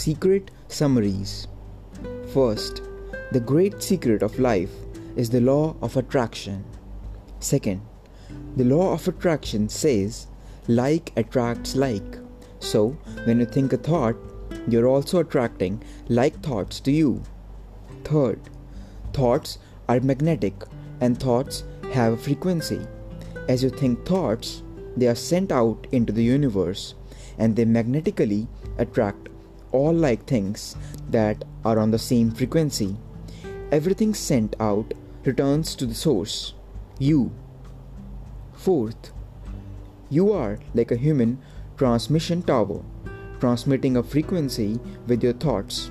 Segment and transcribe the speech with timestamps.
[0.00, 1.46] secret summaries.
[2.32, 2.80] First,
[3.32, 4.72] the great secret of life
[5.14, 6.64] is the law of attraction.
[7.38, 7.82] Second,
[8.56, 10.26] the law of attraction says
[10.68, 12.18] like attracts like.
[12.60, 14.16] So, when you think a thought,
[14.68, 17.22] you're also attracting like thoughts to you.
[18.04, 18.40] Third,
[19.12, 20.54] thoughts are magnetic
[21.02, 22.80] and thoughts have a frequency.
[23.48, 24.62] As you think thoughts,
[24.96, 26.94] they are sent out into the universe
[27.38, 28.48] and they magnetically
[28.78, 29.28] attract
[29.72, 30.76] all like things
[31.10, 32.96] that are on the same frequency.
[33.72, 34.92] Everything sent out
[35.24, 36.54] returns to the source,
[36.98, 37.30] you.
[38.52, 39.12] Fourth,
[40.08, 41.38] you are like a human
[41.76, 42.82] transmission tower,
[43.38, 45.90] transmitting a frequency with your thoughts.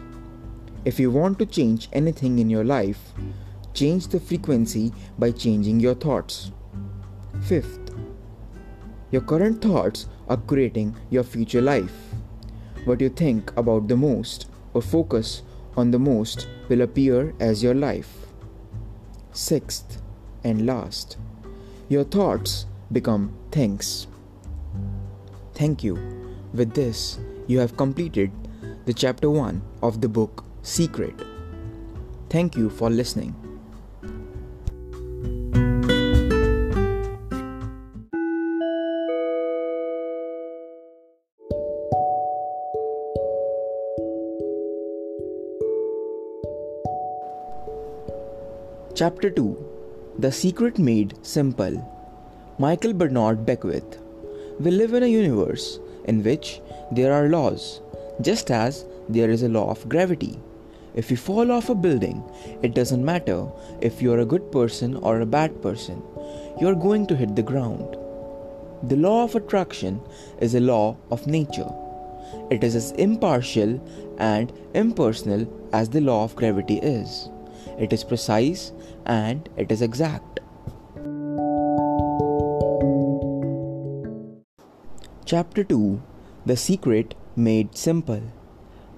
[0.85, 3.13] If you want to change anything in your life,
[3.73, 6.51] change the frequency by changing your thoughts.
[7.41, 7.79] Fifth,
[9.11, 12.08] your current thoughts are creating your future life.
[12.85, 15.43] What you think about the most or focus
[15.75, 18.27] on the most will appear as your life.
[19.31, 20.01] Sixth
[20.43, 21.17] and last,
[21.87, 24.07] your thoughts become things.
[25.53, 25.95] Thank you.
[26.53, 28.31] With this, you have completed
[28.85, 31.13] the chapter 1 of the book Secret.
[32.29, 33.48] Thank you for listening.
[48.99, 51.75] Chapter 2 The Secret Made Simple
[52.63, 53.97] Michael Bernard Beckwith
[54.59, 56.59] We live in a universe in which
[56.91, 57.79] there are laws,
[58.19, 60.37] just as there is a law of gravity.
[60.95, 62.21] If you fall off a building,
[62.61, 63.47] it doesn't matter
[63.79, 66.03] if you're a good person or a bad person,
[66.59, 67.95] you're going to hit the ground.
[68.83, 70.01] The law of attraction
[70.41, 71.71] is a law of nature.
[72.51, 73.81] It is as impartial
[74.17, 77.29] and impersonal as the law of gravity is.
[77.77, 78.71] It is precise
[79.05, 80.39] and it is exact.
[85.25, 86.01] Chapter 2
[86.45, 88.23] The Secret Made Simple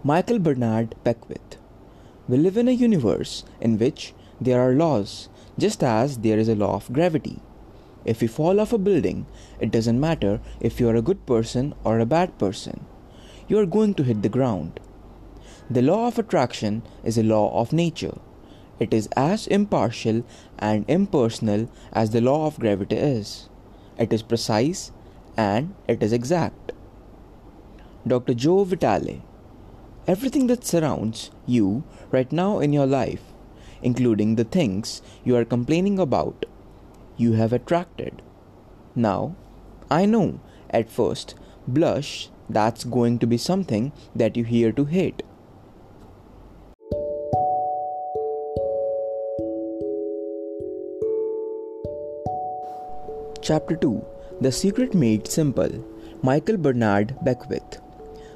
[0.03, 1.57] Michael Bernard Beckwith
[2.27, 5.29] We live in a universe in which there are laws,
[5.59, 7.39] just as there is a law of gravity.
[8.03, 9.27] If you fall off a building,
[9.59, 12.85] it doesn't matter if you are a good person or a bad person.
[13.47, 14.79] You are going to hit the ground.
[15.69, 18.17] The law of attraction is a law of nature.
[18.81, 20.23] It is as impartial
[20.57, 23.47] and impersonal as the law of gravity is.
[23.99, 24.91] It is precise
[25.37, 26.71] and it is exact.
[28.07, 28.33] Dr.
[28.33, 29.21] Joe Vitale
[30.07, 33.21] Everything that surrounds you right now in your life,
[33.83, 36.47] including the things you are complaining about,
[37.17, 38.23] you have attracted.
[38.95, 39.35] Now,
[39.91, 40.39] I know
[40.71, 41.35] at first,
[41.67, 45.21] blush, that's going to be something that you hear to hate.
[53.51, 54.05] Chapter 2
[54.39, 55.71] The Secret Made Simple
[56.23, 57.81] Michael Bernard Beckwith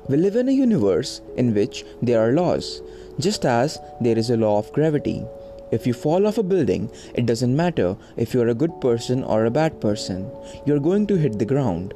[0.10, 2.82] We live in a universe in which there are laws,
[3.18, 5.24] just as there is a law of gravity.
[5.72, 9.46] If you fall off a building, it doesn't matter if you're a good person or
[9.46, 10.30] a bad person,
[10.66, 11.94] you're going to hit the ground.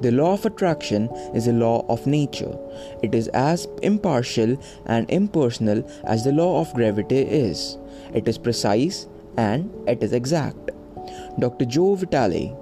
[0.00, 2.56] The law of attraction is a law of nature.
[3.02, 7.76] It is as impartial and impersonal as the law of gravity is.
[8.14, 10.63] It is precise and it is exact.
[11.38, 11.64] Dr.
[11.64, 12.56] Joe Vitale.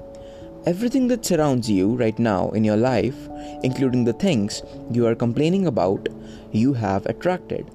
[0.64, 3.16] Everything that surrounds you right now in your life,
[3.62, 6.08] including the things you are complaining about,
[6.52, 7.68] you have attracted.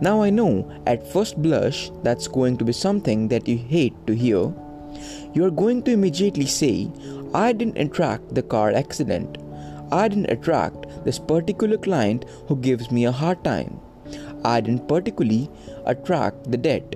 [0.00, 4.14] Now I know at first blush that's going to be something that you hate to
[4.14, 4.52] hear.
[5.34, 6.90] You are going to immediately say,
[7.34, 9.38] I didn't attract the car accident.
[9.90, 13.80] I didn't attract this particular client who gives me a hard time.
[14.44, 15.50] I didn't particularly
[15.84, 16.94] attract the debt.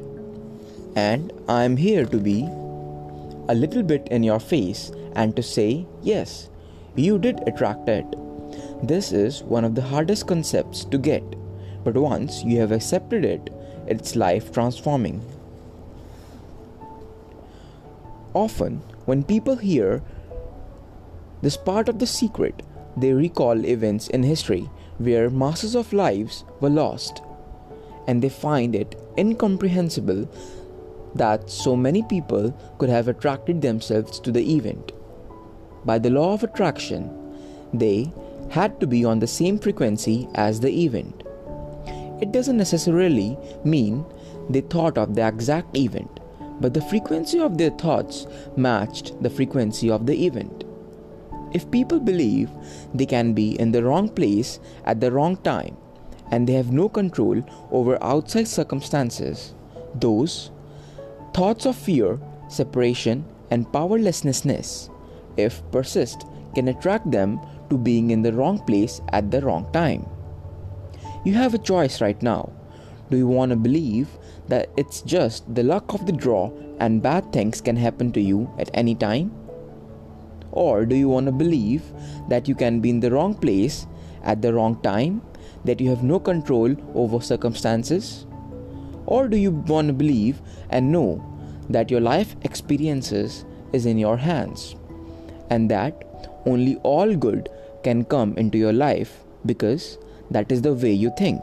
[0.95, 2.49] And I am here to be
[3.51, 6.49] a little bit in your face and to say, yes,
[6.95, 8.07] you did attract it.
[8.81, 11.25] This is one of the hardest concepts to get,
[11.83, 13.51] but once you have accepted it,
[13.89, 15.21] it's life transforming.
[18.35, 20.01] Often, when people hear
[21.43, 22.63] this part of the secret,
[22.97, 27.21] they recall events in history where masses of lives were lost,
[28.07, 30.29] and they find it incomprehensible
[31.15, 34.93] that so many people could have attracted themselves to the event.
[35.85, 37.11] By the law of attraction,
[37.73, 38.13] they
[38.51, 41.23] had to be on the same frequency as the event.
[42.21, 44.05] It doesn't necessarily mean
[44.49, 46.21] they thought of the exact event,
[46.61, 48.27] but the frequency of their thoughts
[48.57, 50.65] matched the frequency of the event.
[51.53, 52.51] If people believe
[52.95, 55.77] they can be in the wrong place at the wrong time,
[56.31, 59.55] and they have no control over outside circumstances.
[59.95, 60.51] Those
[61.33, 62.19] thoughts of fear,
[62.49, 64.91] separation, and powerlessness,
[65.37, 70.07] if persist, can attract them to being in the wrong place at the wrong time.
[71.25, 72.53] You have a choice right now.
[73.11, 74.09] Do you want to believe
[74.49, 78.51] that it's just the luck of the draw and bad things can happen to you
[78.59, 79.33] at any time?
[80.53, 81.83] Or do you want to believe
[82.29, 83.87] that you can be in the wrong place
[84.23, 85.23] at the wrong time,
[85.65, 88.27] that you have no control over circumstances?
[89.07, 91.25] Or do you want to believe and know
[91.69, 94.75] that your life experiences is in your hands
[95.51, 96.05] and that
[96.47, 97.49] only all good
[97.83, 99.99] can come into your life because
[100.31, 101.41] that is the way you think?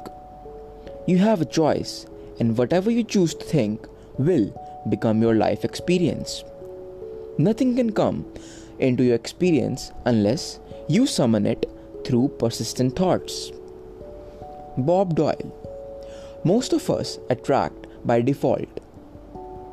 [1.07, 2.05] You have a choice,
[2.39, 3.87] and whatever you choose to think
[4.17, 4.51] will
[4.89, 6.43] become your life experience.
[7.37, 8.25] Nothing can come
[8.79, 10.59] into your experience unless
[10.89, 11.69] you summon it
[12.05, 13.51] through persistent thoughts.
[14.77, 15.66] Bob Doyle
[16.43, 18.67] Most of us attract by default.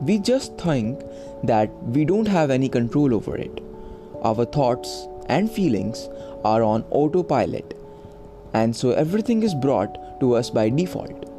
[0.00, 1.00] We just think
[1.44, 3.60] that we don't have any control over it.
[4.22, 6.08] Our thoughts and feelings
[6.44, 7.76] are on autopilot,
[8.54, 11.30] and so everything is brought to us by default.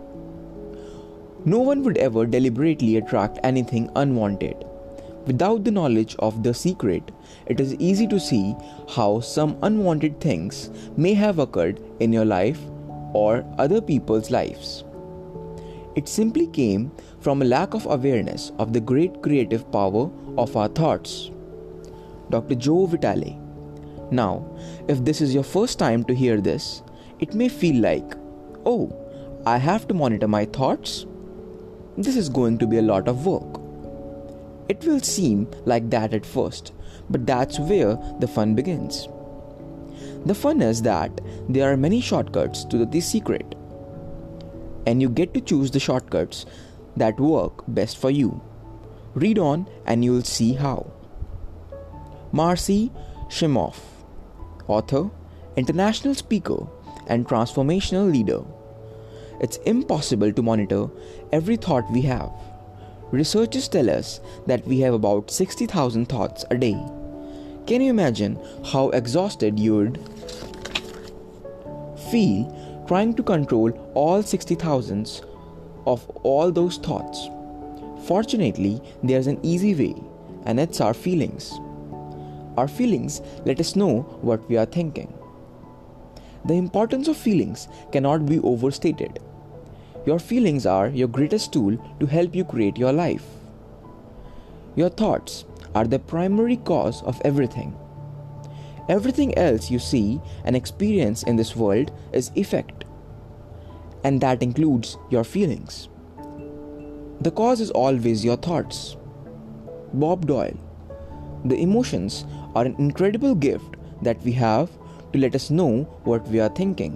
[1.46, 4.64] No one would ever deliberately attract anything unwanted.
[5.26, 7.12] Without the knowledge of the secret,
[7.48, 8.56] it is easy to see
[8.90, 12.60] how some unwanted things may have occurred in your life
[13.14, 14.84] or other people's lives.
[15.96, 20.68] It simply came from a lack of awareness of the great creative power of our
[20.68, 21.32] thoughts.
[22.30, 22.56] Dr.
[22.56, 23.40] Joe Vitale.
[24.12, 24.46] Now,
[24.88, 26.84] if this is your first time to hear this,
[27.20, 28.14] it may feel like,
[28.66, 28.94] oh,
[29.46, 31.06] I have to monitor my thoughts?
[31.98, 33.62] This is going to be a lot of work.
[34.68, 36.74] It will seem like that at first,
[37.10, 39.08] but that's where the fun begins.
[40.26, 43.56] The fun is that there are many shortcuts to the secret,
[44.86, 46.46] and you get to choose the shortcuts
[46.96, 48.42] that work best for you.
[49.14, 50.92] Read on and you'll see how.
[52.32, 52.92] Marcy
[53.30, 53.78] Shimoff,
[54.68, 55.10] author,
[55.56, 56.68] international speaker,
[57.08, 58.44] and transformational leader.
[59.40, 60.88] It's impossible to monitor
[61.32, 62.32] every thought we have.
[63.12, 66.78] Researchers tell us that we have about 60,000 thoughts a day.
[67.68, 69.98] Can you imagine how exhausted you'd
[72.12, 72.46] feel
[72.88, 75.26] trying to control all 60,000s
[75.86, 77.30] of all those thoughts?
[78.06, 79.96] Fortunately, there's an easy way,
[80.46, 81.54] and it's our feelings.
[82.58, 85.14] Our feelings let us know what we are thinking.
[86.46, 89.20] The importance of feelings cannot be overstated.
[90.06, 93.26] Your feelings are your greatest tool to help you create your life.
[94.76, 97.76] Your thoughts are the primary cause of everything.
[98.88, 102.75] Everything else you see and experience in this world is effect,
[104.06, 105.90] and that includes your feelings.
[107.22, 108.98] The cause is always your thoughts.
[109.94, 110.60] Bob Doyle.
[111.46, 112.24] The emotions
[112.54, 114.70] are an incredible gift that we have
[115.12, 116.94] to let us know what we are thinking.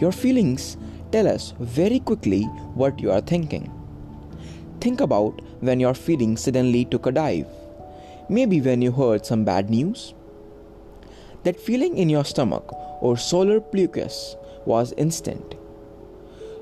[0.00, 0.78] Your feelings
[1.10, 2.44] tell us very quickly
[2.82, 3.70] what you are thinking.
[4.80, 7.46] Think about when your feelings suddenly took a dive.
[8.30, 10.14] Maybe when you heard some bad news.
[11.42, 15.54] That feeling in your stomach or solar plexus was instant.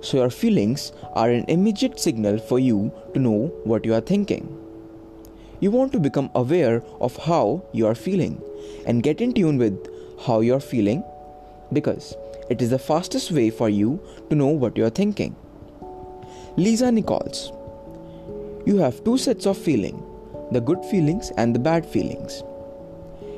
[0.02, 4.57] So, your feelings are an immediate signal for you to know what you are thinking.
[5.61, 8.42] You want to become aware of how you are feeling
[8.87, 9.88] and get in tune with
[10.26, 11.04] how you're feeling
[11.73, 12.16] because
[12.49, 15.37] it is the fastest way for you to know what you're thinking.
[16.57, 17.52] Lisa Nichols
[18.64, 20.02] You have two sets of feeling
[20.50, 22.42] the good feelings and the bad feelings.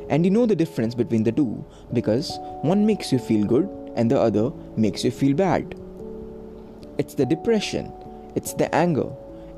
[0.09, 4.11] And you know the difference between the two because one makes you feel good and
[4.11, 5.75] the other makes you feel bad.
[6.99, 7.92] It's the depression,
[8.34, 9.11] it's the anger,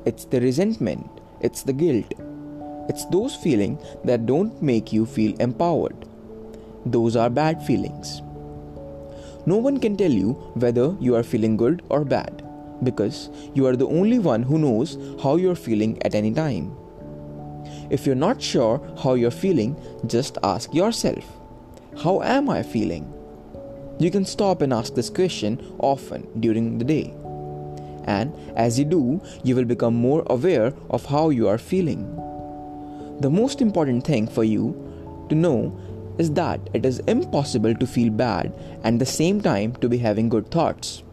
[0.05, 1.09] it's the resentment,
[1.41, 2.13] it's the guilt.
[2.87, 6.05] It's those feelings that don't make you feel empowered
[6.85, 8.21] those are bad feelings.
[9.47, 12.43] No one can tell you whether you are feeling good or bad
[12.83, 16.75] because you are the only one who knows how you're feeling at any time.
[17.89, 19.75] If you're not sure how you're feeling,
[20.05, 21.25] just ask yourself,
[22.03, 23.11] How am I feeling?
[23.97, 27.13] You can stop and ask this question often during the day.
[28.05, 32.03] And as you do, you will become more aware of how you are feeling.
[33.21, 34.75] The most important thing for you
[35.29, 35.79] to know
[36.17, 40.27] is that it is impossible to feel bad and the same time to be having
[40.27, 41.03] good thoughts.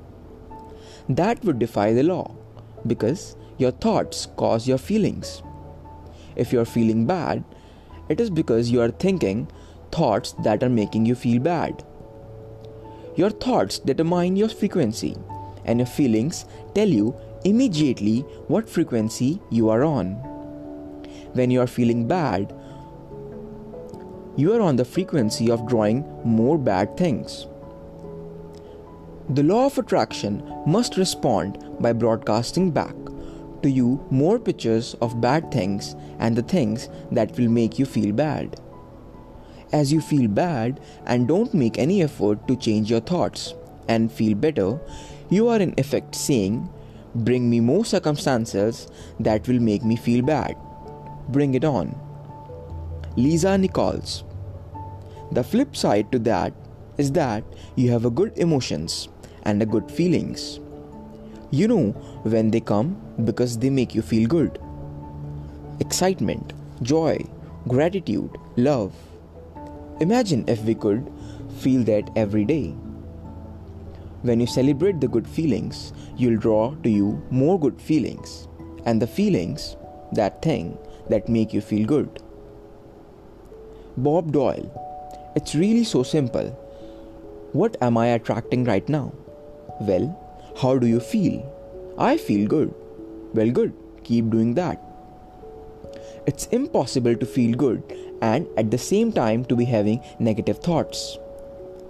[1.09, 2.35] That would defy the law
[2.87, 5.43] because your thoughts cause your feelings.
[6.35, 7.45] If you are feeling bad,
[8.09, 9.49] it is because you are thinking
[9.93, 11.85] thoughts that are making you feel bad.
[13.15, 15.17] Your thoughts determine your frequency,
[15.65, 17.15] and your feelings tell you
[17.45, 20.15] immediately what frequency you are on.
[21.35, 22.55] When you are feeling bad,
[24.37, 27.47] you are on the frequency of drawing more bad things.
[29.29, 32.95] The law of attraction must respond by broadcasting back
[33.63, 38.13] to you more pictures of bad things and the things that will make you feel
[38.13, 38.59] bad.
[39.73, 43.55] As you feel bad and don't make any effort to change your thoughts
[43.89, 44.79] and feel better,
[45.31, 46.69] you are in effect saying,
[47.15, 48.89] Bring me more circumstances
[49.21, 50.57] that will make me feel bad.
[51.29, 51.95] Bring it on.
[53.17, 54.25] Lisa Nichols.
[55.33, 56.55] The flip side to that
[56.97, 57.45] is that
[57.77, 59.09] you have a good emotions
[59.45, 60.61] and a good feelings.
[61.51, 61.91] You know
[62.25, 64.59] when they come because they make you feel good.
[65.81, 67.19] Excitement, joy,
[67.69, 68.95] gratitude, love.
[70.03, 71.13] Imagine if we could
[71.59, 72.71] feel that every day.
[74.23, 78.49] When you celebrate the good feelings, you'll draw to you more good feelings.
[78.85, 79.77] And the feelings,
[80.11, 80.77] that thing
[81.09, 82.21] that make you feel good.
[83.97, 84.67] Bob Doyle.
[85.37, 86.51] It's really so simple.
[87.53, 89.13] What am I attracting right now?
[89.81, 90.09] Well,
[90.61, 91.41] how do you feel?
[91.97, 92.75] I feel good.
[93.35, 93.73] Well, good.
[94.03, 94.83] Keep doing that.
[96.27, 97.83] It's impossible to feel good
[98.23, 101.19] and at the same time to be having negative thoughts.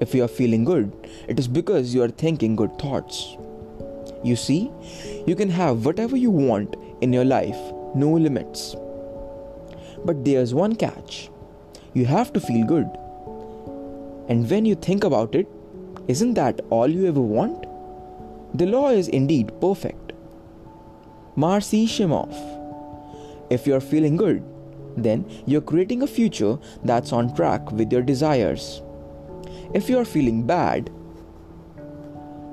[0.00, 0.90] If you are feeling good,
[1.28, 3.36] it is because you are thinking good thoughts.
[4.24, 4.70] You see,
[5.26, 7.58] you can have whatever you want in your life,
[7.94, 8.74] no limits.
[10.04, 11.28] But there's one catch
[11.94, 12.86] you have to feel good.
[14.28, 15.46] And when you think about it,
[16.08, 17.66] isn't that all you ever want?
[18.54, 20.12] The law is indeed perfect.
[21.36, 22.34] Marcy Shimoff.
[23.50, 24.42] If you're feeling good,
[24.96, 28.82] then you're creating a future that's on track with your desires.
[29.74, 30.90] If you're feeling bad,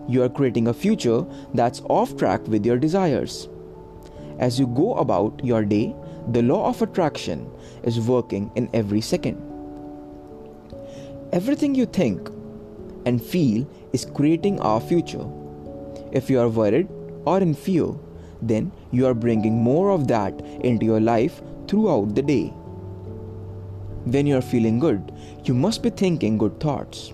[0.08, 3.48] you are creating a future that's off track with your desires.
[4.40, 5.96] As you go about your day,
[6.32, 7.50] the law of attraction
[7.84, 9.38] is working in every second.
[11.32, 12.30] Everything you think
[13.06, 15.26] and feel is creating our future.
[16.12, 16.88] If you are worried
[17.26, 17.88] or in fear,
[18.42, 22.48] then you are bringing more of that into your life throughout the day.
[24.06, 25.12] When you are feeling good,
[25.46, 27.14] you must be thinking good thoughts.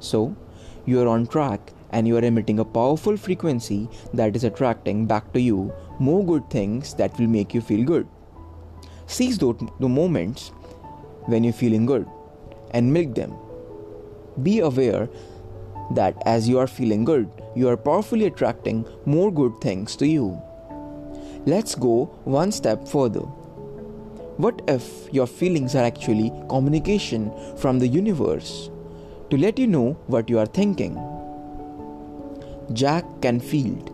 [0.00, 0.34] So,
[0.86, 5.32] you are on track and you are emitting a powerful frequency that is attracting back
[5.34, 8.08] to you more good things that will make you feel good.
[9.06, 10.48] Seize those the moments
[11.26, 12.08] when you're feeling good
[12.70, 13.36] and milk them.
[14.42, 15.08] Be aware
[15.92, 20.40] that as you are feeling good, you are powerfully attracting more good things to you.
[21.46, 23.26] Let's go one step further.
[24.36, 28.68] What if your feelings are actually communication from the universe
[29.30, 30.98] to let you know what you are thinking?
[32.72, 33.92] Jack Canfield.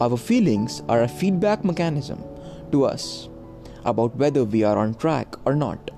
[0.00, 2.22] Our feelings are a feedback mechanism
[2.70, 3.28] to us
[3.84, 5.90] about whether we are on track or not,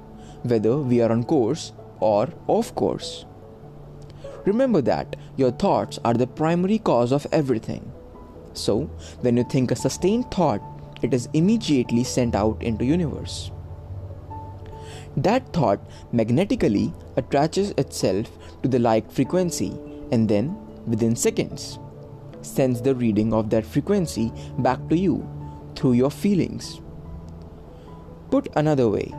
[0.44, 3.26] whether we are on course or off course.
[4.46, 7.92] Remember that your thoughts are the primary cause of everything.
[8.54, 8.84] So,
[9.20, 10.62] when you think a sustained thought,
[11.04, 13.50] it is immediately sent out into universe.
[15.16, 15.80] That thought
[16.12, 18.30] magnetically attaches itself
[18.62, 19.78] to the like frequency
[20.10, 20.56] and then
[20.86, 21.78] within seconds
[22.42, 25.26] sends the reading of that frequency back to you
[25.76, 26.80] through your feelings.
[28.30, 29.14] Put another way,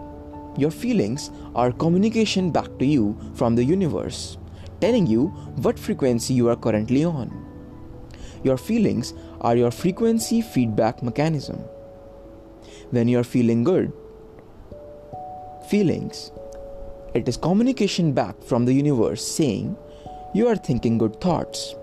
[0.57, 4.37] your feelings are communication back to you from the universe
[4.81, 5.27] telling you
[5.65, 7.29] what frequency you are currently on.
[8.43, 11.63] Your feelings are your frequency feedback mechanism.
[12.95, 13.91] When you are feeling good,
[15.69, 16.31] feelings,
[17.13, 19.75] it is communication back from the universe saying
[20.33, 21.75] you are thinking good thoughts.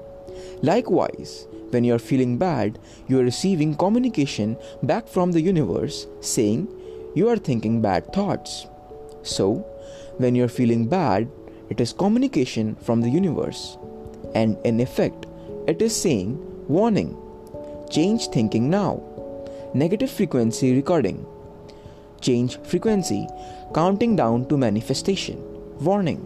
[0.62, 2.78] Likewise, when you are feeling bad,
[3.08, 6.66] you are receiving communication back from the universe saying
[7.14, 8.66] you are thinking bad thoughts.
[9.22, 9.56] So,
[10.16, 11.28] when you are feeling bad,
[11.68, 13.76] it is communication from the universe.
[14.34, 15.26] And in effect,
[15.68, 16.38] it is saying,
[16.68, 17.14] warning,
[17.90, 19.11] change thinking now.
[19.74, 21.24] Negative frequency recording.
[22.20, 23.26] Change frequency,
[23.74, 25.42] counting down to manifestation.
[25.80, 26.20] Warning.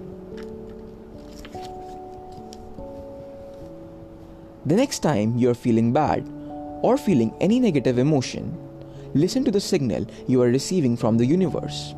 [4.64, 6.28] The next time you're feeling bad
[6.82, 8.58] or feeling any negative emotion,
[9.14, 11.94] listen to the signal you are receiving from the universe.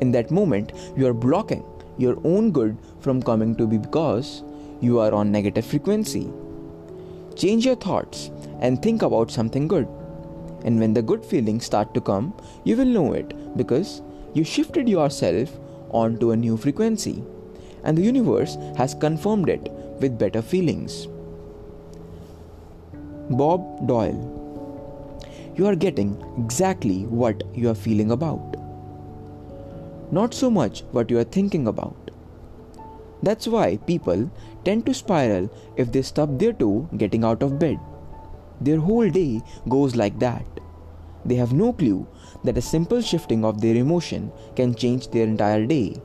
[0.00, 1.66] In that moment, you are blocking
[1.98, 4.42] your own good from coming to be because
[4.80, 6.32] you are on negative frequency.
[7.36, 9.86] Change your thoughts and think about something good.
[10.64, 14.02] And when the good feelings start to come, you will know it because
[14.34, 15.58] you shifted yourself
[15.90, 17.22] onto a new frequency.
[17.84, 21.08] And the universe has confirmed it with better feelings.
[23.30, 24.20] Bob Doyle
[25.56, 28.56] You are getting exactly what you are feeling about,
[30.10, 32.10] not so much what you are thinking about.
[33.22, 34.30] That's why people
[34.64, 37.78] tend to spiral if they stop their toe getting out of bed.
[38.60, 40.46] Their whole day goes like that.
[41.24, 42.06] They have no clue
[42.44, 46.00] that a simple shifting of their emotion can change their entire day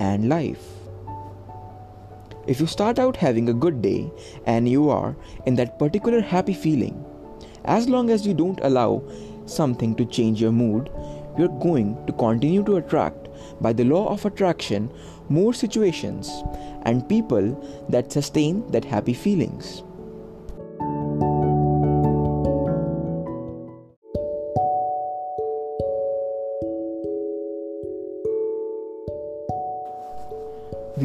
[0.00, 0.66] and life.
[2.46, 4.10] If you start out having a good day
[4.46, 5.14] and you are
[5.46, 7.04] in that particular happy feeling,
[7.64, 9.02] as long as you don't allow
[9.46, 10.90] something to change your mood,
[11.38, 13.28] you're going to continue to attract,
[13.60, 14.90] by the law of attraction,
[15.28, 16.42] more situations
[16.82, 17.54] and people
[17.88, 19.82] that sustain that happy feelings.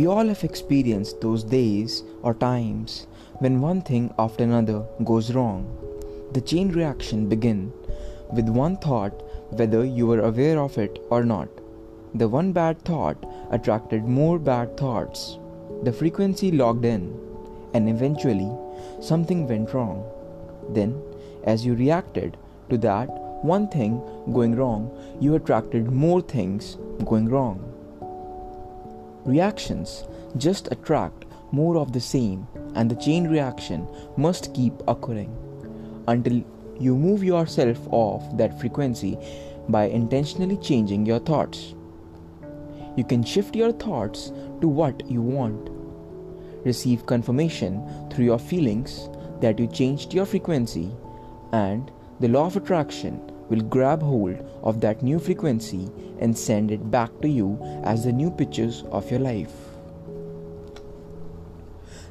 [0.07, 3.07] We all have experienced those days or times
[3.39, 5.65] when one thing after another goes wrong.
[6.31, 7.73] The chain reaction begin
[8.31, 9.11] with one thought
[9.49, 11.49] whether you were aware of it or not.
[12.15, 13.17] The one bad thought
[13.51, 15.39] attracted more bad thoughts.
[15.83, 17.13] The frequency logged in
[17.73, 18.49] and eventually
[19.01, 20.09] something went wrong.
[20.69, 21.01] Then
[21.43, 22.37] as you reacted
[22.69, 23.09] to that
[23.43, 27.73] one thing going wrong, you attracted more things going wrong.
[29.27, 30.05] Reactions
[30.37, 35.35] just attract more of the same, and the chain reaction must keep occurring
[36.07, 36.41] until
[36.79, 39.17] you move yourself off that frequency
[39.67, 41.75] by intentionally changing your thoughts.
[42.95, 44.31] You can shift your thoughts
[44.61, 45.69] to what you want.
[46.65, 49.09] Receive confirmation through your feelings
[49.41, 50.89] that you changed your frequency,
[51.51, 51.91] and
[52.21, 53.19] the law of attraction
[53.49, 55.89] will grab hold of that new frequency
[56.19, 59.53] and send it back to you as the new pictures of your life.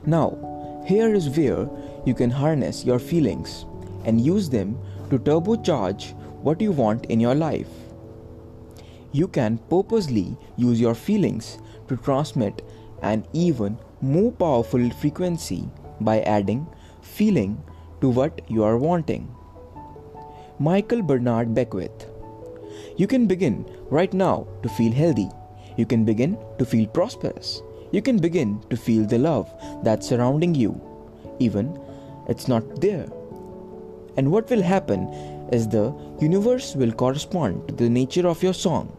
[0.05, 1.69] Now, here is where
[2.05, 3.67] you can harness your feelings
[4.05, 4.79] and use them
[5.11, 7.69] to turbocharge what you want in your life.
[9.13, 12.63] You can purposely use your feelings to transmit
[13.03, 15.69] an even more powerful frequency
[16.01, 16.67] by adding
[17.03, 17.63] feeling
[18.01, 19.35] to what you are wanting.
[20.59, 22.07] Michael Bernard Beckwith.
[22.97, 25.29] You can begin right now to feel healthy.
[25.77, 27.63] You can begin to feel prosperous.
[27.93, 29.53] You can begin to feel the love
[29.85, 30.81] that's surrounding you,
[31.39, 31.79] even
[32.27, 33.07] it's not there.
[34.17, 35.09] And what will happen
[35.53, 38.97] is the universe will correspond to the nature of your song.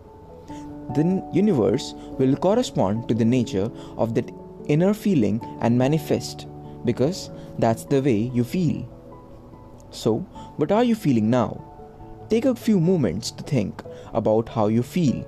[0.94, 4.30] The universe will correspond to the nature of that
[4.68, 6.46] inner feeling and manifest
[6.86, 8.88] because that's the way you feel.
[9.90, 10.26] So,
[10.58, 11.64] what are you feeling now?
[12.30, 15.24] Take a few moments to think about how you feel.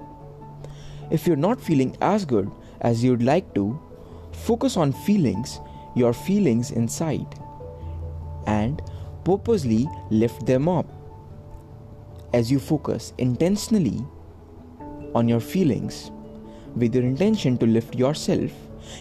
[1.12, 3.80] If you're not feeling as good as you'd like to,
[4.32, 5.60] focus on feelings,
[5.96, 7.28] your feelings inside,
[8.48, 8.82] and
[9.24, 10.88] purposely lift them up.
[12.34, 14.04] As you focus intentionally
[15.14, 16.10] on your feelings,
[16.76, 18.52] with your intention to lift yourself,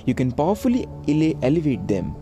[0.05, 2.15] you can powerfully ele- elevate them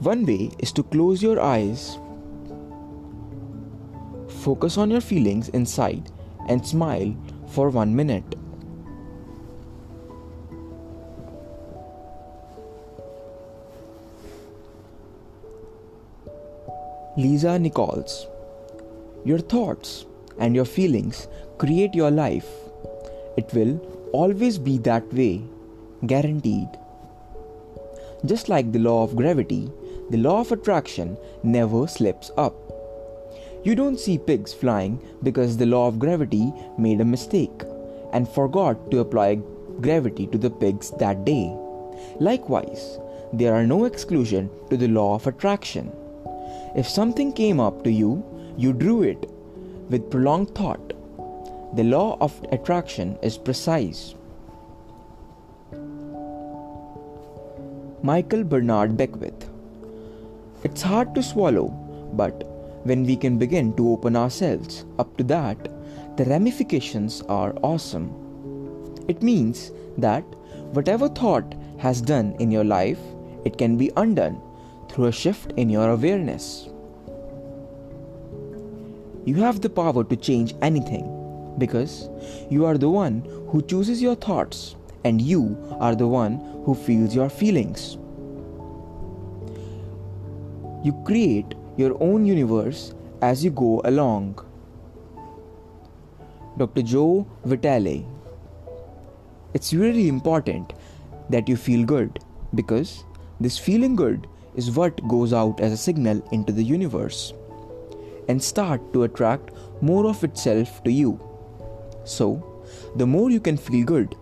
[0.00, 1.98] one way is to close your eyes,
[4.42, 6.10] focus on your feelings inside,
[6.48, 7.14] and smile
[7.48, 8.34] for one minute.
[17.18, 18.26] Lisa Nichols
[19.26, 20.06] Your thoughts
[20.38, 22.48] and your feelings create your life.
[23.36, 23.76] It will
[24.14, 25.42] always be that way,
[26.06, 26.68] guaranteed.
[28.24, 29.70] Just like the law of gravity,
[30.10, 32.54] the law of attraction never slips up.
[33.62, 37.62] You don't see pigs flying because the law of gravity made a mistake
[38.12, 39.36] and forgot to apply
[39.80, 41.54] gravity to the pigs that day.
[42.18, 42.98] Likewise,
[43.32, 45.92] there are no exclusion to the law of attraction.
[46.74, 48.24] If something came up to you,
[48.56, 49.30] you drew it
[49.90, 50.92] with prolonged thought.
[51.76, 54.16] The law of attraction is precise.
[58.02, 59.48] Michael Bernard Beckwith
[60.62, 61.68] it's hard to swallow,
[62.12, 62.44] but
[62.84, 65.68] when we can begin to open ourselves up to that,
[66.16, 68.10] the ramifications are awesome.
[69.08, 70.22] It means that
[70.74, 72.98] whatever thought has done in your life,
[73.44, 74.40] it can be undone
[74.88, 76.68] through a shift in your awareness.
[79.24, 82.08] You have the power to change anything because
[82.50, 87.14] you are the one who chooses your thoughts and you are the one who feels
[87.14, 87.96] your feelings.
[90.82, 94.38] You create your own universe as you go along.
[96.56, 96.82] Dr.
[96.82, 98.06] Joe Vitale.
[99.52, 100.72] It's really important
[101.28, 102.18] that you feel good
[102.54, 103.04] because
[103.40, 107.34] this feeling good is what goes out as a signal into the universe
[108.28, 109.50] and start to attract
[109.82, 111.20] more of itself to you.
[112.04, 112.64] So,
[112.96, 114.16] the more you can feel good,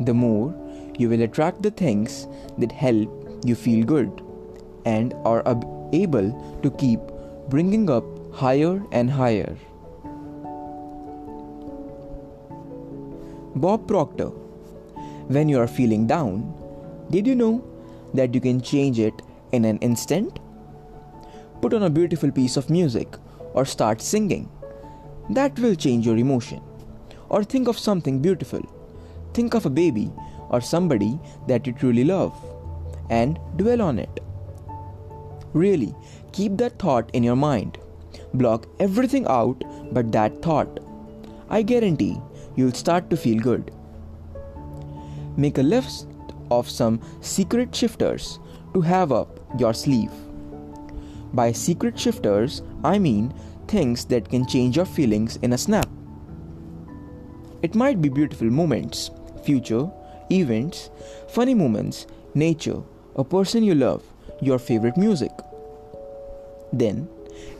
[0.00, 0.54] the more
[0.98, 3.10] you will attract the things that help
[3.44, 4.22] you feel good
[4.84, 5.42] and are
[5.92, 6.30] able
[6.62, 7.00] to keep
[7.48, 9.56] bringing up higher and higher.
[13.56, 14.28] Bob Proctor
[15.36, 16.54] When you are feeling down,
[17.10, 17.64] did you know
[18.14, 19.14] that you can change it
[19.52, 20.38] in an instant?
[21.60, 23.16] Put on a beautiful piece of music
[23.54, 24.48] or start singing.
[25.30, 26.62] That will change your emotion.
[27.28, 28.62] Or think of something beautiful.
[29.34, 30.10] Think of a baby
[30.50, 32.32] or somebody that you truly love
[33.10, 34.20] and dwell on it.
[35.52, 35.94] Really,
[36.32, 37.78] keep that thought in your mind.
[38.34, 40.80] Block everything out but that thought.
[41.48, 42.20] I guarantee
[42.56, 43.72] you'll start to feel good.
[45.36, 46.08] Make a list
[46.50, 48.38] of some secret shifters
[48.74, 50.12] to have up your sleeve.
[51.32, 53.32] By secret shifters, I mean
[53.66, 55.88] things that can change your feelings in a snap.
[57.62, 59.10] It might be beautiful moments,
[59.44, 59.90] future,
[60.30, 60.90] events,
[61.28, 62.82] funny moments, nature,
[63.16, 64.02] a person you love,
[64.40, 65.32] your favorite music.
[66.72, 67.08] Then,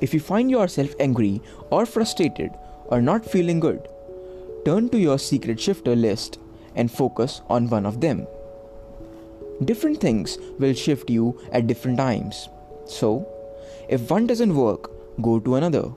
[0.00, 1.40] if you find yourself angry
[1.70, 2.50] or frustrated
[2.86, 3.88] or not feeling good,
[4.64, 6.38] turn to your secret shifter list
[6.74, 8.26] and focus on one of them.
[9.64, 12.48] Different things will shift you at different times.
[12.86, 13.26] So,
[13.88, 14.90] if one doesn't work,
[15.20, 15.90] go to another.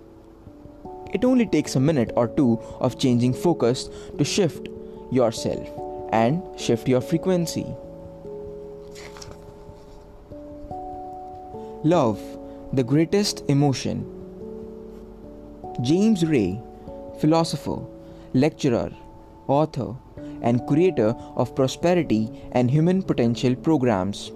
[1.13, 4.69] It only takes a minute or two of changing focus to shift
[5.12, 5.67] yourself
[6.12, 7.65] and shift your frequency.
[11.84, 12.19] Love,
[12.73, 14.05] the greatest emotion.
[15.81, 16.57] James Ray,
[17.19, 17.79] philosopher,
[18.34, 18.89] lecturer,
[19.47, 19.93] author,
[20.41, 24.31] and creator of prosperity and human potential programs.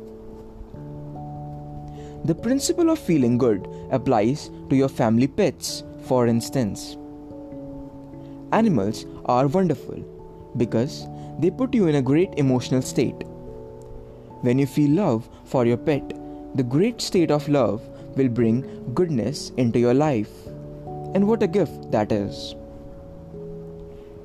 [2.26, 6.98] The principle of feeling good applies to your family pets, for instance.
[8.52, 10.04] Animals are wonderful
[10.58, 11.08] because
[11.40, 13.24] they put you in a great emotional state.
[14.42, 16.14] When you feel love for your pet,
[16.56, 17.82] the great state of love
[18.16, 20.32] will bring goodness into your life.
[21.14, 22.56] And what a gift that is!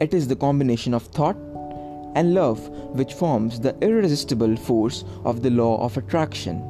[0.01, 1.37] It is the combination of thought
[2.15, 6.65] and love which forms the irresistible force of the law of attraction.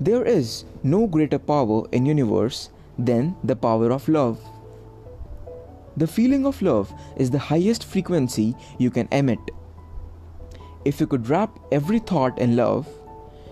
[0.00, 4.40] There is no greater power in universe than the power of love.
[5.96, 9.38] The feeling of love is the highest frequency you can emit.
[10.84, 12.86] If you could wrap every thought in love,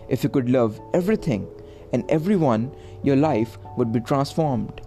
[0.08, 1.46] if you could love everything
[1.92, 4.80] and everyone, your life would be transformed.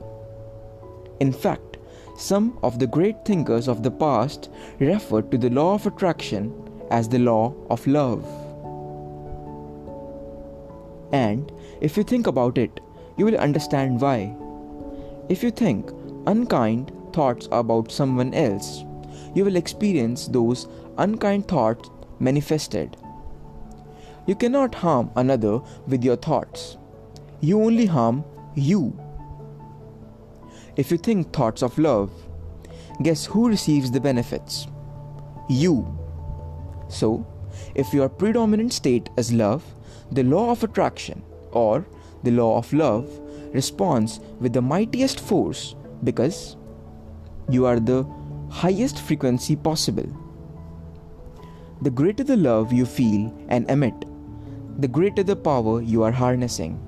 [1.20, 1.78] In fact,
[2.18, 4.50] some of the great thinkers of the past
[4.80, 6.54] referred to the law of attraction
[6.90, 8.26] as the law of love.
[11.12, 12.80] And if you think about it,
[13.18, 14.36] you will understand why.
[15.30, 15.92] If you think
[16.26, 18.84] unkind thoughts about someone else,
[19.34, 22.98] you will experience those unkind thoughts manifested.
[24.28, 26.78] You cannot harm another with your thoughts.
[27.42, 28.24] You only harm
[28.56, 28.98] you
[30.78, 32.12] if you think thoughts of love,
[33.02, 34.68] guess who receives the benefits?
[35.50, 35.98] You.
[36.88, 37.26] So,
[37.74, 39.64] if your predominant state is love,
[40.12, 41.88] the law of attraction or
[42.22, 43.10] the law of love
[43.54, 46.56] responds with the mightiest force because
[47.50, 48.06] you are the
[48.52, 50.06] highest frequency possible.
[51.82, 54.06] The greater the love you feel and emit,
[54.78, 56.80] the greater the power you are harnessing.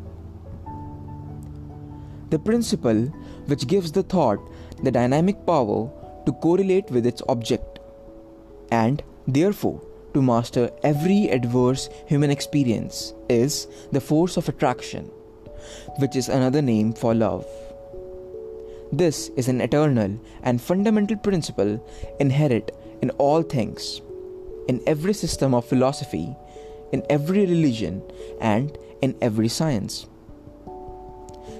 [2.29, 3.05] The principle
[3.47, 4.39] which gives the thought
[4.83, 5.89] the dynamic power
[6.25, 7.79] to correlate with its object,
[8.71, 9.81] and therefore
[10.13, 15.05] to master every adverse human experience, is the force of attraction,
[15.97, 17.45] which is another name for love.
[18.91, 21.83] This is an eternal and fundamental principle
[22.19, 22.71] inherent
[23.01, 24.01] in all things,
[24.67, 26.35] in every system of philosophy,
[26.91, 28.01] in every religion,
[28.41, 30.07] and in every science.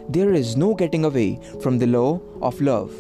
[0.10, 2.92] There is no getting away from the law of love.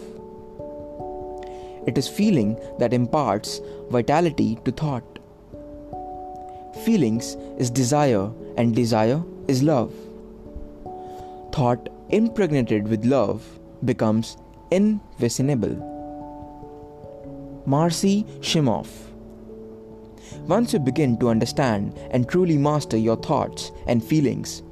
[1.87, 5.19] It is feeling that imparts vitality to thought.
[6.85, 9.93] Feelings is desire, and desire is love.
[11.51, 13.43] Thought impregnated with love
[13.85, 14.37] becomes
[14.71, 15.75] invincible.
[17.65, 19.08] Marcy Shimoff
[20.47, 24.63] Once you begin to understand and truly master your thoughts and feelings,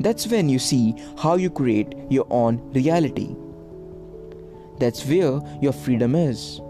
[0.00, 3.34] that's when you see how you create your own reality.
[4.78, 6.60] That's where your freedom is.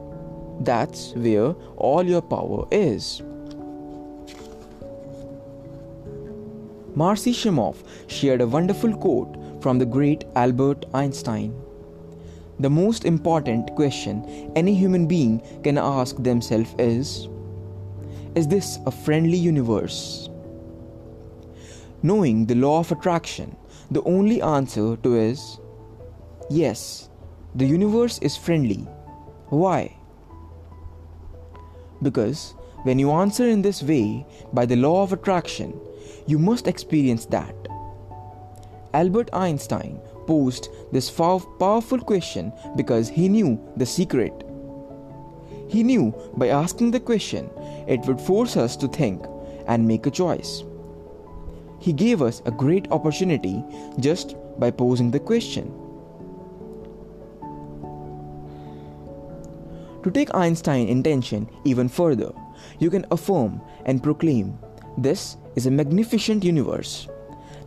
[0.61, 3.23] That's where all your power is.
[6.95, 11.55] Marcy Shimoff shared a wonderful quote from the great Albert Einstein.
[12.59, 17.29] The most important question any human being can ask themselves is
[18.37, 20.29] Is this a friendly universe?
[22.03, 23.57] Knowing the law of attraction,
[23.91, 25.59] the only answer to is
[26.51, 27.09] Yes,
[27.55, 28.87] the universe is friendly.
[29.49, 29.97] Why?
[32.03, 35.73] Because when you answer in this way by the law of attraction,
[36.27, 37.57] you must experience that.
[38.93, 44.46] Albert Einstein posed this powerful question because he knew the secret.
[45.69, 47.51] He knew by asking the question,
[47.87, 49.25] it would force us to think
[49.67, 50.63] and make a choice.
[51.79, 53.63] He gave us a great opportunity
[54.01, 55.73] just by posing the question.
[60.03, 62.33] To take Einstein's intention even further,
[62.79, 64.57] you can affirm and proclaim
[64.99, 67.09] this is a magnificent universe.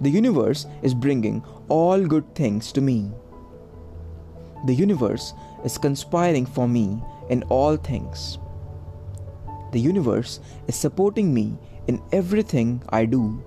[0.01, 3.11] The universe is bringing all good things to me.
[4.65, 5.33] The universe
[5.65, 8.37] is conspiring for me in all things.
[9.71, 13.43] The universe is supporting me in everything I do.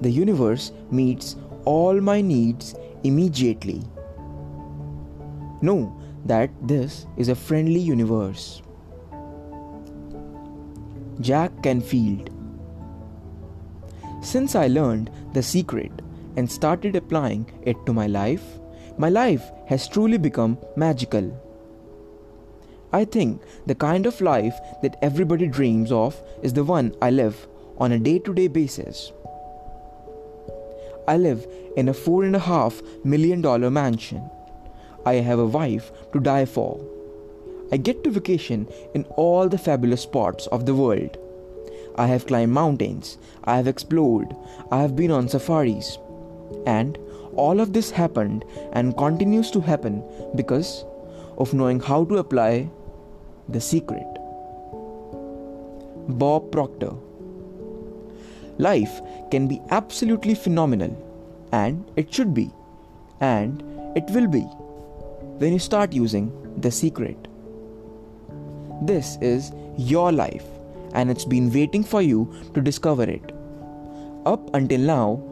[0.00, 3.82] The universe meets all my needs immediately.
[5.60, 8.62] Know that this is a friendly universe.
[11.20, 12.30] Jack Canfield
[14.22, 15.90] since I learned the secret
[16.36, 18.44] and started applying it to my life,
[18.96, 21.26] my life has truly become magical.
[22.92, 27.46] I think the kind of life that everybody dreams of is the one I live
[27.78, 29.12] on a day to day basis.
[31.08, 34.30] I live in a four and a half million dollar mansion.
[35.06, 36.80] I have a wife to die for.
[37.72, 41.16] I get to vacation in all the fabulous spots of the world.
[41.96, 44.36] I have climbed mountains, I have explored,
[44.70, 45.98] I have been on safaris.
[46.66, 46.98] And
[47.34, 50.04] all of this happened and continues to happen
[50.36, 50.84] because
[51.38, 52.68] of knowing how to apply
[53.52, 54.06] the secret.
[56.08, 56.92] Bob Proctor
[58.58, 60.96] Life can be absolutely phenomenal,
[61.52, 62.50] and it should be,
[63.20, 63.62] and
[63.96, 64.42] it will be
[65.42, 67.16] when you start using the secret.
[68.82, 70.44] This is your life
[70.94, 73.32] and it's been waiting for you to discover it.
[74.26, 75.22] Up until now,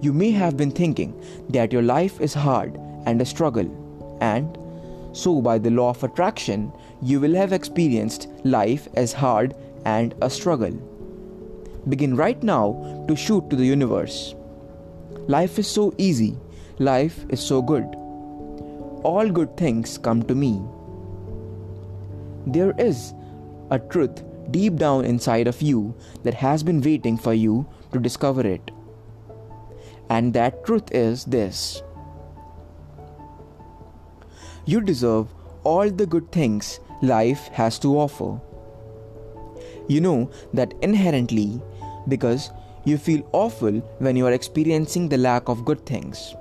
[0.00, 1.14] you may have been thinking
[1.48, 3.68] that your life is hard and a struggle,
[4.20, 4.58] and
[5.12, 6.72] so by the law of attraction,
[7.04, 10.72] you will have experienced life as hard and a struggle.
[11.86, 14.34] Begin right now to shoot to the universe.
[15.28, 16.34] Life is so easy,
[16.78, 17.84] life is so good.
[19.10, 20.62] All good things come to me.
[22.46, 23.12] There is
[23.70, 28.46] a truth deep down inside of you that has been waiting for you to discover
[28.46, 28.70] it.
[30.08, 31.82] And that truth is this
[34.64, 35.28] you deserve
[35.64, 38.40] all the good things life has to offer.
[39.88, 41.60] You know that inherently
[42.08, 42.50] because
[42.84, 46.34] you feel awful when you are experiencing the lack of good things.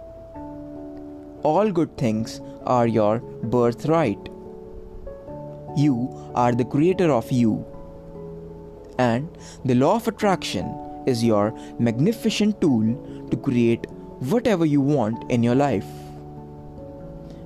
[1.43, 4.29] All good things are your birthright.
[5.75, 7.65] You are the creator of you
[8.99, 9.27] and
[9.65, 10.65] the law of attraction
[11.07, 13.85] is your magnificent tool to create
[14.19, 15.87] whatever you want in your life.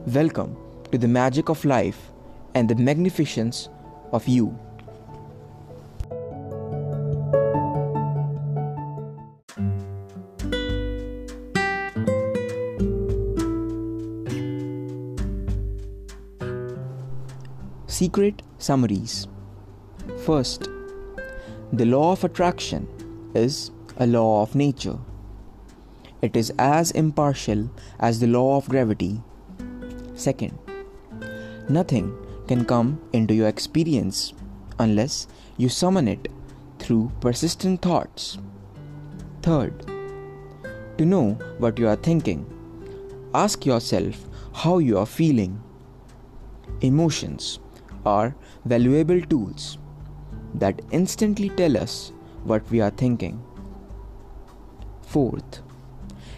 [0.07, 0.57] Welcome
[0.91, 2.11] to the magic of life
[2.57, 3.69] and the magnificence
[4.11, 4.57] of you.
[17.85, 19.27] Secret summaries.
[20.25, 20.67] First,
[21.71, 22.87] the law of attraction
[23.35, 24.97] is a law of nature.
[26.23, 29.21] It is as impartial as the law of gravity.
[30.15, 30.57] Second,
[31.69, 32.15] nothing
[32.47, 34.33] can come into your experience
[34.79, 36.27] unless you summon it
[36.79, 38.37] through persistent thoughts.
[39.41, 39.85] Third,
[40.97, 42.45] to know what you are thinking,
[43.33, 45.61] ask yourself how you are feeling.
[46.81, 47.59] Emotions
[48.05, 49.77] are valuable tools
[50.55, 52.11] that instantly tell us
[52.43, 53.43] what we are thinking.
[55.01, 55.61] Fourth,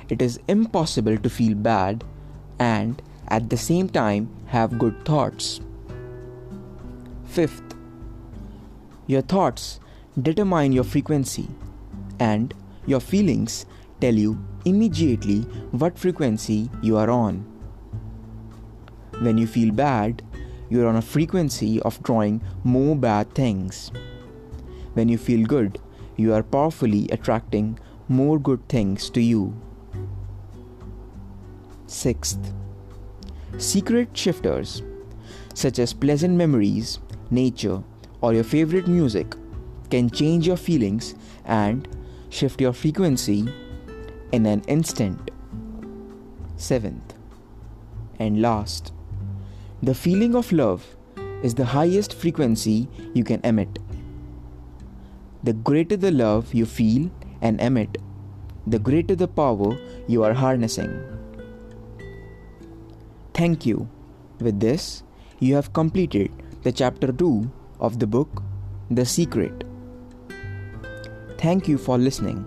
[0.09, 2.03] it is impossible to feel bad
[2.59, 5.61] and at the same time have good thoughts.
[7.29, 7.75] Fifth,
[9.05, 9.79] your thoughts
[10.19, 11.47] determine your frequency
[12.19, 12.55] and
[12.87, 13.67] your feelings
[14.01, 17.45] tell you immediately what frequency you are on.
[19.19, 20.23] When you feel bad,
[20.69, 23.91] you are on a frequency of drawing more bad things.
[24.95, 25.79] When you feel good,
[26.17, 29.55] you are powerfully attracting more good things to you.
[31.85, 32.53] Sixth,
[33.59, 34.81] secret shifters,
[35.53, 36.99] such as pleasant memories,
[37.31, 37.83] nature,
[38.21, 39.35] or your favorite music,
[39.89, 41.15] can change your feelings
[41.45, 41.87] and
[42.29, 43.47] shift your frequency
[44.31, 45.31] in an instant.
[46.57, 47.13] Seventh,
[48.19, 48.93] and last,
[49.81, 50.95] the feeling of love
[51.41, 53.79] is the highest frequency you can emit.
[55.41, 57.09] The greater the love you feel
[57.41, 57.97] and emit,
[58.67, 60.91] the greater the power you are harnessing.
[63.33, 63.87] Thank you.
[64.41, 65.03] With this,
[65.39, 66.29] you have completed
[66.63, 68.43] the chapter 2 of the book
[68.91, 69.63] The Secret.
[71.37, 72.45] Thank you for listening.